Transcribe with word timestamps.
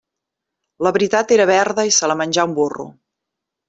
La 0.87 0.93
veritat 0.95 1.35
era 1.37 1.47
verda 1.53 1.87
i 1.91 1.95
se 2.01 2.13
la 2.13 2.19
menjà 2.25 2.51
un 2.53 2.61
burro. 2.61 2.93